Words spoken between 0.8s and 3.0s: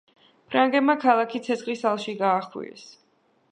ქალაქი ცეცხლის ალში გაახვიეს.